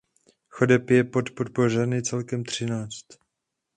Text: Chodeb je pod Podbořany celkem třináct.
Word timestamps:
Chodeb 0.49 0.89
je 0.89 1.03
pod 1.03 1.29
Podbořany 1.31 2.03
celkem 2.03 2.43
třináct. 2.43 3.07